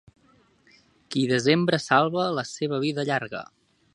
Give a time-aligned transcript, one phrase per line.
[1.15, 3.45] Qui desembre salva, la seva vida allarga.